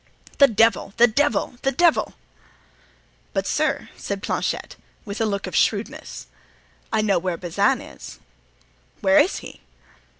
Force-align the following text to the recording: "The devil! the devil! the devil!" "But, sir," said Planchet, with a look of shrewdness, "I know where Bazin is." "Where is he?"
"The 0.39 0.47
devil! 0.47 0.95
the 0.97 1.05
devil! 1.05 1.57
the 1.61 1.71
devil!" 1.71 2.15
"But, 3.33 3.45
sir," 3.45 3.89
said 3.95 4.23
Planchet, 4.23 4.75
with 5.05 5.21
a 5.21 5.27
look 5.27 5.45
of 5.45 5.55
shrewdness, 5.55 6.25
"I 6.91 7.03
know 7.03 7.19
where 7.19 7.37
Bazin 7.37 7.81
is." 7.81 8.17
"Where 9.01 9.19
is 9.19 9.37
he?" 9.45 9.61